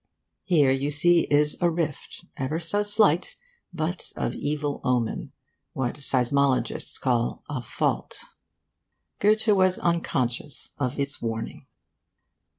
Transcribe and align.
Here, 0.45 0.71
you 0.71 0.89
see, 0.89 1.27
is 1.29 1.61
a 1.61 1.69
rift, 1.69 2.25
ever 2.35 2.59
so 2.59 2.81
slight, 2.81 3.35
but 3.71 4.11
of 4.15 4.33
evil 4.33 4.81
omen; 4.83 5.31
what 5.73 5.93
seismologists 5.99 6.99
call 6.99 7.43
'a 7.47 7.61
fault.' 7.61 8.17
Goethe 9.19 9.49
was 9.49 9.77
unconscious 9.77 10.71
of 10.79 10.97
its 10.97 11.21
warning. 11.21 11.67